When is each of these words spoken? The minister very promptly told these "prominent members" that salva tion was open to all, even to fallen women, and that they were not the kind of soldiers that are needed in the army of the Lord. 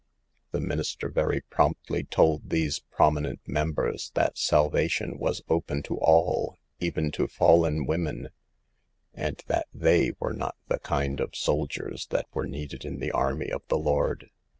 The 0.49 0.59
minister 0.59 1.09
very 1.09 1.41
promptly 1.41 2.05
told 2.05 2.49
these 2.49 2.79
"prominent 2.79 3.39
members" 3.45 4.09
that 4.15 4.35
salva 4.35 4.89
tion 4.89 5.19
was 5.19 5.43
open 5.47 5.83
to 5.83 5.95
all, 5.99 6.57
even 6.79 7.11
to 7.11 7.27
fallen 7.27 7.85
women, 7.85 8.29
and 9.13 9.43
that 9.45 9.67
they 9.71 10.13
were 10.19 10.33
not 10.33 10.55
the 10.67 10.79
kind 10.79 11.19
of 11.19 11.35
soldiers 11.35 12.07
that 12.07 12.25
are 12.33 12.47
needed 12.47 12.83
in 12.83 12.97
the 12.97 13.11
army 13.11 13.51
of 13.51 13.61
the 13.67 13.77
Lord. 13.77 14.31